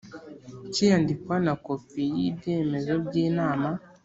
cy 0.71 0.79
iyandikwa 0.85 1.35
na 1.45 1.53
kopi 1.65 2.03
y 2.17 2.21
ibyemezo 2.29 2.93
by 3.05 3.13
inama 3.27 3.69